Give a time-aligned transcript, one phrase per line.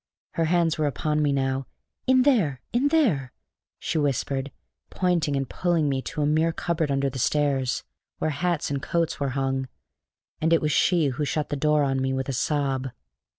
[0.31, 1.67] Her hands were upon me now.
[2.07, 3.33] "In there, in there,"
[3.77, 4.51] she whispered,
[4.89, 7.83] pointing and pulling me to a mere cupboard under the stairs,
[8.17, 9.67] where hats and coats were hung;
[10.41, 12.87] and it was she who shut the door on me with a sob.